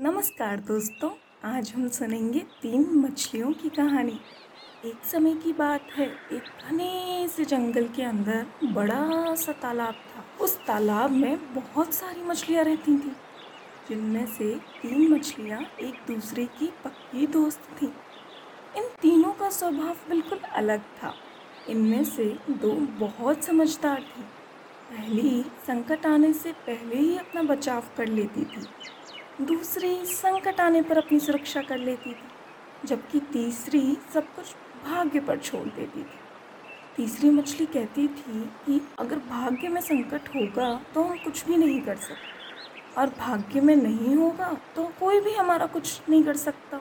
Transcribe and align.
नमस्कार 0.00 0.60
दोस्तों, 0.60 1.10
आज 1.44 1.72
हम 1.76 1.88
सुनेंगे 1.88 2.38
तीन 2.38 2.84
मछलियों 2.94 3.52
की 3.52 3.68
कहानी। 3.68 4.20
एक 4.84 5.04
समय 5.04 5.34
की 5.34 5.52
बात 5.52 5.86
है, 5.96 6.06
एक 6.32 6.42
घने 6.68 7.28
से 7.28 7.44
जंगल 7.44 7.88
के 7.88 8.02
अंदर 8.02 8.46
बड़ा 8.64 9.34
सा 9.34 9.52
तालाब 9.52 9.94
था। 9.94 10.24
उस 10.40 10.56
तालाब 10.66 11.10
में 11.10 11.54
बहुत 11.54 11.94
सारी 11.94 12.22
मछलियाँ 12.22 12.64
रहती 12.64 12.92
थीं, 12.92 13.12
जिनमें 13.88 14.26
से 14.26 14.54
तीन 14.54 15.12
मछलियाँ 15.12 15.60
एक 15.80 15.94
दूसरे 16.08 16.44
की 16.44 16.66
पक्की 16.84 17.26
दोस्त 17.26 17.68
थीं। 17.82 17.90
इन 18.76 18.88
तीनों 19.02 19.32
का 19.32 19.50
स्वभाव 19.50 19.96
बिल्कुल 20.08 20.38
अलग 20.38 20.80
था। 20.80 21.14
इनमें 21.68 22.04
से 22.04 22.36
दो 22.50 22.72
बहुत 23.06 23.44
समझदार 23.44 24.00
थी। 24.00 24.22
पहली 24.90 25.44
संकट 25.66 26.06
आने 26.06 26.32
से 26.32 26.52
पहले 26.52 26.96
ही 26.96 27.16
अपना 27.18 27.42
बचाव 27.42 27.82
कर 27.96 28.06
लेती 28.06 28.44
थी। 28.44 28.66
दूसरी 29.40 29.94
संकट 30.04 30.60
आने 30.60 30.80
पर 30.82 30.98
अपनी 30.98 31.18
सुरक्षा 31.20 31.60
कर 31.62 31.78
लेती 31.78 32.12
थी, 32.12 32.86
जबकि 32.86 33.20
तीसरी 33.32 33.96
सब 34.14 34.34
कुछ 34.36 34.54
भाग्य 34.84 35.20
पर 35.20 35.38
छोड़ 35.38 35.66
देती 35.66 36.00
थी। 36.00 36.18
तीसरी 36.96 37.30
मछली 37.30 37.66
कहती 37.66 38.06
थी 38.08 38.40
कि 38.64 38.80
अगर 38.98 39.18
भाग्य 39.28 39.68
में 39.68 39.80
संकट 39.80 40.28
होगा 40.28 40.72
तो 40.94 41.02
हम 41.02 41.18
कुछ 41.24 41.44
भी 41.46 41.56
नहीं 41.56 41.80
कर 41.80 41.96
सकते, 41.96 43.00
और 43.00 43.10
भाग्य 43.18 43.60
में 43.60 43.74
नहीं 43.76 44.16
होगा 44.16 44.52
तो 44.76 44.90
कोई 45.00 45.20
भी 45.20 45.34
हमारा 45.34 45.66
कुछ 45.68 46.00
नहीं 46.08 46.22
कर 46.24 46.36
सकता। 46.36 46.80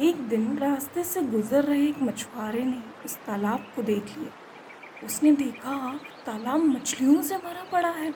एक 0.00 0.16
दिन 0.28 0.56
रास्ते 0.58 1.04
से 1.04 1.22
गुजर 1.22 1.64
रहे 1.64 1.88
एक 1.88 2.02
मछुआरे 2.02 2.64
ने 2.64 2.82
उस 3.04 3.16
तालाब 3.26 3.66
को 3.76 3.82
देख 3.82 4.16
लिया। 4.18 5.06
उसने 5.06 5.32
देखा 5.34 5.98
तालाब 6.26 6.64
मछलियों 6.66 7.22
से 7.22 7.36
भरा 7.38 7.64
पड़ा 7.72 7.90
है। 7.90 8.10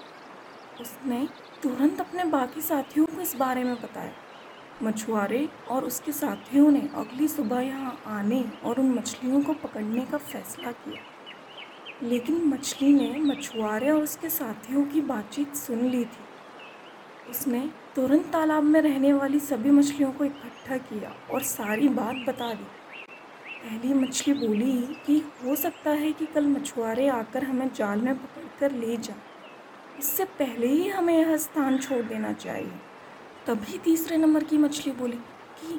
उसने 0.81 1.27
तुरंत 1.63 2.01
अपने 2.01 2.25
बाकी 2.27 2.61
साथियों 2.63 3.07
को 3.19 3.23
इस 3.23 3.37
बारे 3.37 3.65
में 3.65 3.75
बताया 3.75 4.13
मछुआरे 4.83 5.49
और 5.71 5.85
उसके 5.85 6.13
साथियों 6.13 6.71
ने 6.71 6.81
अगली 6.81 7.29
सुबह 7.29 7.61
यहाँ 7.61 8.03
आने 8.07 8.45
और 8.65 8.81
उन 8.81 8.91
मछलियों 8.91 9.43
को 9.43 9.53
पकड़ने 9.53 10.01
का 10.01 10.19
फैसला 10.19 10.73
किया। 10.73 12.09
लेकिन 12.09 12.45
मछली 12.45 12.93
ने 12.93 13.21
मछुआरे 13.21 13.91
और 13.91 14.03
उसके 14.03 14.29
साथियों 14.29 14.85
की 14.85 15.01
बातचीत 15.01 15.55
सुन 15.55 15.85
ली 15.85 16.05
थी। 16.05 17.31
उसने 17.31 17.71
तुरंत 17.97 18.27
तालाब 18.27 18.63
में 18.63 18.81
रहने 18.81 19.13
वाली 19.13 19.41
सभी 19.41 19.71
मछलियों 19.71 20.13
को 20.13 20.25
इकट्ठा 20.25 20.77
किया 20.77 21.15
और 21.31 21.43
सारी 21.43 21.89
बात 21.89 22.17
बता 22.29 22.53
दी। 22.55 22.65
पहली 23.65 23.95
मछली 23.95 24.35
बोली 24.35 24.97
कि 25.07 25.19
हो 25.19 25.57
सकता 25.57 25.91
है 25.91 26.13
कि 26.13 26.27
कल 26.27 26.47
मछुआरे 26.47 27.09
आकर 27.09 27.45
हमें 27.45 27.71
जाल 27.75 28.01
में 28.01 28.15
पकड़ 28.15 28.61
कर 28.61 28.73
ले 28.73 28.97
जाएँ। 28.97 29.23
इससे 29.99 30.25
पहले 30.25 30.67
ही 30.67 30.89
हमें 30.89 31.19
यह 31.19 31.37
स्थान 31.37 31.79
छोड़ 31.79 32.03
देना 32.03 32.33
चाहिए। 32.33 32.88
तभी 33.49 33.79
तीसरे 33.79 34.17
नंबर 34.17 34.45
की 34.45 34.57
मछली 34.59 34.93
बोली 34.93 35.17
कि 35.59 35.79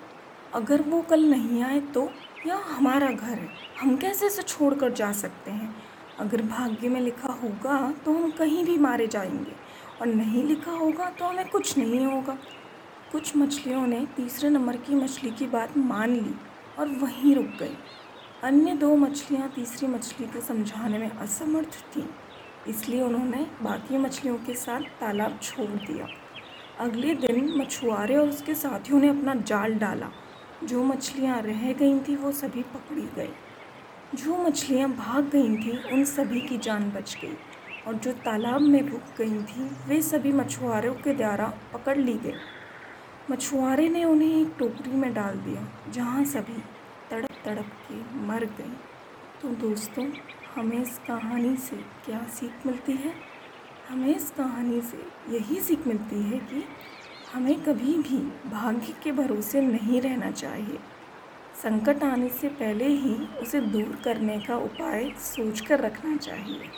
अगर 0.53 0.81
वो 0.81 1.01
कल 1.01 1.23
नहीं 1.25 1.61
आए 1.63 1.79
तो 1.79 2.09
यह 2.47 2.61
हमारा 2.67 3.07
घर 3.07 3.29
है, 3.29 3.49
हम 3.79 3.95
कैसे 3.95 4.27
इसे 4.27 4.41
छोड़ 4.41 4.73
कर 4.73 4.91
जा 4.91 5.11
सकते 5.11 5.51
हैं? 5.51 5.75
अगर 6.19 6.41
भाग्य 6.41 6.89
में 6.89 6.99
लिखा 7.01 7.33
होगा 7.33 7.91
तो 8.05 8.13
हम 8.13 8.31
कहीं 8.31 8.63
भी 8.65 8.77
मारे 8.77 9.07
जाएँगे 9.07 9.51
और 10.01 10.07
नहीं 10.07 10.43
लिखा 10.43 10.71
होगा 10.71 11.09
तो 11.09 11.25
हमें 11.25 11.49
कुछ 11.49 11.77
नहीं 11.77 12.05
होगा। 12.05 12.37
कुछ 13.11 13.35
मछलियों 13.37 13.85
ने 13.87 14.05
तीसरे 14.17 14.49
नंबर 14.49 14.77
की 14.77 14.95
मछली 14.95 15.31
की 15.31 15.47
बात 15.47 15.77
मान 15.77 16.09
ली 16.09 16.35
और 16.79 16.87
वहीं 16.95 17.35
रुक 17.35 17.51
गई। 17.59 17.75
अन्य 18.43 18.73
दो 18.75 18.95
मछलियाँ 18.95 19.49
तीसरी 19.49 19.87
मछली 19.87 20.27
को 20.27 20.41
समझाने 20.41 20.97
में 20.97 21.09
असमर्थ 21.09 21.77
थीं, 21.95 22.07
इसलिए 22.67 23.01
उन्होंने 23.01 23.45
बाकी 23.61 23.97
मछलियों 23.97 24.37
के 24.37 24.53
साथ 24.55 24.81
तालाब 24.99 25.39
छोड़ 25.43 25.69
दिया। 25.69 26.07
अगले 26.79 27.13
दिन 27.13 27.53
मछुआरे 27.57 28.15
और 28.15 28.29
उसके 28.29 28.53
साथियों 28.55 28.99
ने 28.99 29.09
अपना 29.09 29.35
जाल 29.35 29.73
डाला। 29.73 30.09
जो 30.63 30.83
मछलियाँ 30.83 31.41
रह 31.41 31.73
गई 31.73 31.99
थी, 31.99 32.15
वो 32.15 32.31
सभी 32.31 32.61
पकड़ी 32.63 33.01
गई। 33.01 33.29
जो 34.15 34.37
मछलियाँ 34.37 34.89
भाग 34.89 35.29
गई 35.29 35.57
थी, 35.57 35.93
उन 35.93 36.03
सभी 36.03 36.41
की 36.41 36.57
जान 36.57 36.91
बच 36.91 37.17
गई 37.21 37.37
और 37.87 37.93
जो 37.93 38.11
तालाब 38.11 38.61
में 38.61 38.81
रुक 38.81 39.01
गई 39.17 39.43
थी, 39.43 39.69
वे 39.87 40.01
सभी 40.01 40.31
मछुआरों 40.31 40.93
के 40.93 41.13
द्वारा 41.13 41.53
पकड़ 41.73 41.97
ली 41.97 42.13
गई। 42.13 42.33
मछुआरे 43.31 43.89
ने 43.89 44.03
उन्हें 44.03 44.41
एक 44.41 44.55
टोकरी 44.59 44.91
में 44.91 45.13
डाल 45.13 45.35
दिया, 45.35 45.91
जहाँ 45.91 46.25
सभी 46.25 46.61
तड़प 47.11 47.29
तड़प 47.45 47.71
के 47.91 48.17
मर 48.19 48.45
गई। 48.45 48.73
तो 49.41 49.47
दोस्तों, 49.47 50.11
हमें 50.55 50.81
इस 50.81 50.97
कहानी 50.97 51.55
से 51.57 51.75
क्या 51.75 52.25
सीख 52.29 52.65
मिलती 52.65 52.91
है? 52.91 53.38
हमें 53.89 54.15
इस 54.15 54.29
कहानी 54.29 54.81
से 54.81 54.97
यही 55.33 55.55
सीख 55.55 55.87
मिलती 55.87 56.21
है 56.23 56.37
कि 56.39 56.63
हमें 57.33 57.63
कभी 57.63 57.93
भी 57.97 58.17
भाग्य 58.49 58.93
के 59.03 59.11
भरोसे 59.11 59.61
नहीं 59.61 60.01
रहना 60.01 60.31
चाहिए। 60.31 60.79
संकट 61.63 62.03
आने 62.03 62.29
से 62.29 62.49
पहले 62.49 62.87
ही 62.87 63.15
उसे 63.41 63.61
दूर 63.61 63.97
करने 64.03 64.39
का 64.39 64.57
उपाय 64.57 65.11
सोच 65.19 65.59
कर 65.59 65.79
रखना 65.79 66.17
चाहिए। 66.17 66.69